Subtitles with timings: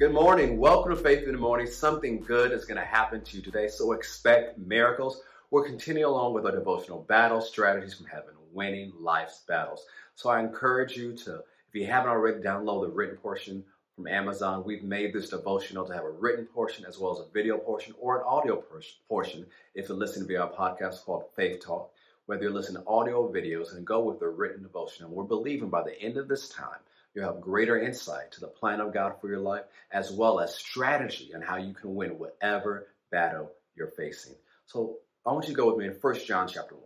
[0.00, 0.56] Good morning.
[0.56, 1.66] Welcome to Faith in the Morning.
[1.66, 5.20] Something good is going to happen to you today, so expect miracles.
[5.50, 9.84] We're continuing along with our devotional battle strategies from heaven, winning life's battles.
[10.14, 13.62] So I encourage you to, if you haven't already, download the written portion
[13.94, 14.64] from Amazon.
[14.64, 17.94] We've made this devotional to have a written portion as well as a video portion
[18.00, 18.64] or an audio
[19.06, 21.92] portion if you're listening via our podcast called Faith Talk.
[22.24, 25.68] Whether you're listening to audio or videos and go with the written devotional, we're believing
[25.68, 26.78] by the end of this time
[27.14, 30.54] You'll have greater insight to the plan of God for your life, as well as
[30.54, 34.36] strategy on how you can win whatever battle you're facing.
[34.66, 36.84] So I want you to go with me in 1 John chapter 1.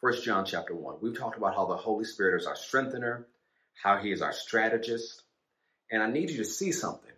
[0.00, 0.96] 1 John chapter 1.
[1.00, 3.26] We've talked about how the Holy Spirit is our strengthener,
[3.80, 5.22] how he is our strategist.
[5.90, 7.10] And I need you to see something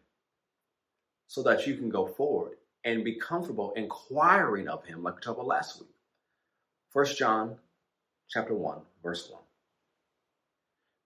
[1.29, 5.39] so that you can go forward and be comfortable inquiring of him like we talked
[5.39, 5.89] about last week.
[6.93, 7.57] 1 John
[8.29, 9.41] chapter 1, verse 1.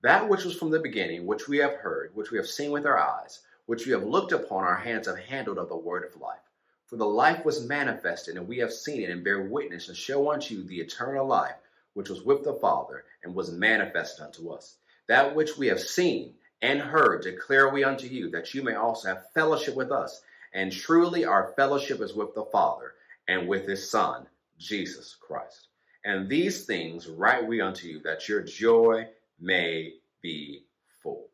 [0.06, 2.86] That which was from the beginning, which we have heard, which we have seen with
[2.86, 6.20] our eyes, which we have looked upon, our hands have handled of the word of
[6.20, 6.38] life.
[6.86, 10.30] For the life was manifested, and we have seen it, and bear witness, and show
[10.30, 11.56] unto you the eternal life,
[11.94, 14.76] which was with the Father, and was manifested unto us.
[15.08, 19.08] That which we have seen and heard declare we unto you, that you may also
[19.08, 20.22] have fellowship with us.
[20.52, 22.94] And truly our fellowship is with the Father,
[23.26, 25.66] and with his Son, Jesus Christ.
[26.04, 29.08] And these things write we unto you, that your joy
[29.40, 30.64] may be
[31.02, 31.28] full.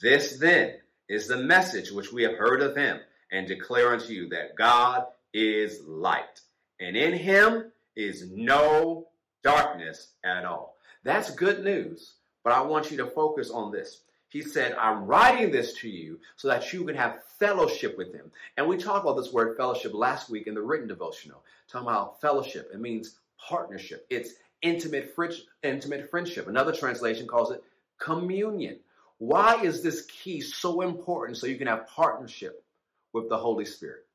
[0.00, 0.74] This then
[1.08, 3.00] is the message which we have heard of him
[3.32, 6.40] and declare unto you that God is light,
[6.80, 9.08] and in him is no
[9.42, 10.76] darkness at all.
[11.04, 14.00] That's good news, but I want you to focus on this.
[14.30, 18.30] He said, I'm writing this to you so that you can have fellowship with him.
[18.56, 22.20] And we talked about this word fellowship last week in the written devotional, talking about
[22.20, 22.70] fellowship.
[22.72, 24.06] It means partnership.
[24.10, 25.14] It's intimate,
[25.62, 26.48] intimate friendship.
[26.48, 27.62] Another translation calls it
[28.00, 28.78] communion.
[29.18, 32.64] Why is this key so important so you can have partnership
[33.12, 34.06] with the Holy Spirit?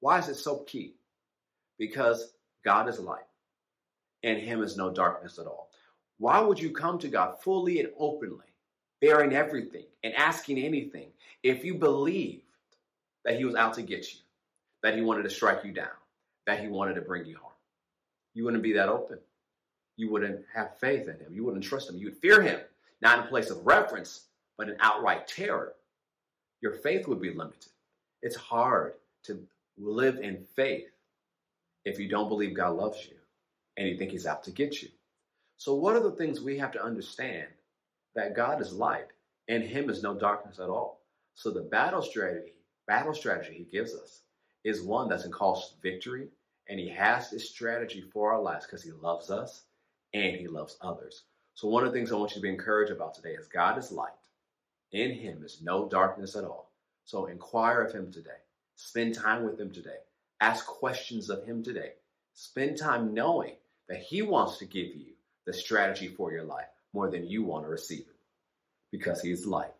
[0.00, 0.94] Why is it so key?
[1.78, 2.32] Because
[2.64, 3.24] God is light
[4.22, 5.70] and Him is no darkness at all.
[6.18, 8.44] Why would you come to God fully and openly,
[9.00, 11.08] bearing everything and asking anything
[11.42, 12.42] if you believed
[13.24, 14.20] that He was out to get you,
[14.82, 15.88] that He wanted to strike you down,
[16.46, 17.54] that He wanted to bring you harm?
[18.34, 19.18] You wouldn't be that open
[20.00, 21.30] you wouldn't have faith in him.
[21.30, 21.98] You wouldn't trust him.
[21.98, 22.58] You would fear him,
[23.02, 25.74] not in place of reverence, but in outright terror.
[26.62, 27.70] Your faith would be limited.
[28.22, 28.94] It's hard
[29.24, 29.46] to
[29.76, 30.88] live in faith
[31.84, 33.16] if you don't believe God loves you
[33.76, 34.88] and you think he's out to get you.
[35.58, 37.48] So, what are the things we have to understand?
[38.14, 39.08] That God is light
[39.48, 41.02] and him is no darkness at all.
[41.34, 42.54] So the battle strategy,
[42.86, 44.22] battle strategy he gives us
[44.64, 46.28] is one that's in cost victory,
[46.68, 49.64] and he has this strategy for our lives because he loves us
[50.12, 51.24] and he loves others.
[51.54, 53.78] So, one of the things I want you to be encouraged about today is God
[53.78, 54.12] is light.
[54.92, 56.72] In him is no darkness at all.
[57.04, 58.30] So, inquire of him today.
[58.76, 59.98] Spend time with him today.
[60.40, 61.92] Ask questions of him today.
[62.32, 63.54] Spend time knowing
[63.88, 65.12] that he wants to give you
[65.44, 68.16] the strategy for your life more than you want to receive it
[68.90, 69.74] because he is light.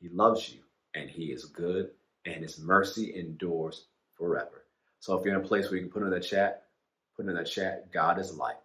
[0.00, 0.60] He loves you
[0.94, 1.90] and he is good
[2.24, 4.64] and his mercy endures forever.
[4.98, 6.64] So if you're in a place where you can put in the chat,
[7.16, 8.56] put in the chat, God is light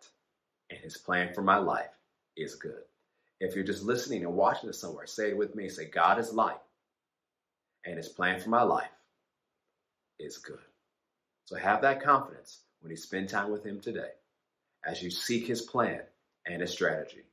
[0.69, 1.91] and his plan for my life
[2.35, 2.83] is good.
[3.39, 5.69] If you're just listening and watching this somewhere, say it with me.
[5.69, 6.59] Say, God is light,
[7.85, 8.89] and his plan for my life
[10.19, 10.59] is good.
[11.45, 14.09] So have that confidence when you spend time with him today
[14.85, 16.01] as you seek his plan
[16.45, 17.23] and his strategy.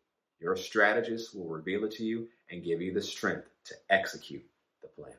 [0.40, 4.44] Your strategist will reveal it to you and give you the strength to execute
[4.82, 5.14] the plan.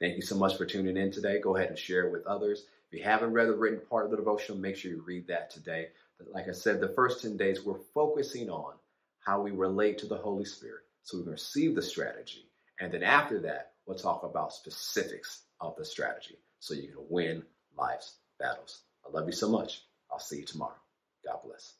[0.00, 1.40] Thank you so much for tuning in today.
[1.40, 2.64] Go ahead and share it with others.
[2.90, 5.50] If you haven't read the written part of the devotional, make sure you read that
[5.50, 5.88] today
[6.32, 8.74] like I said, the first 10 days, we're focusing on
[9.20, 10.82] how we relate to the Holy Spirit.
[11.02, 12.48] So we can receive the strategy.
[12.80, 17.42] And then after that, we'll talk about specifics of the strategy so you can win
[17.76, 18.82] life's battles.
[19.06, 19.82] I love you so much.
[20.10, 20.74] I'll see you tomorrow.
[21.24, 21.74] God bless.